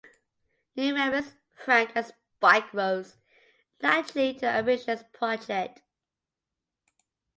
New 0.75 0.95
members 0.95 1.35
Frank 1.53 1.91
and 1.93 2.03
Spike 2.07 2.73
rose 2.73 3.17
naturally 3.83 4.33
to 4.33 4.39
the 4.39 4.47
ambitious 4.47 5.03
project. 5.13 5.83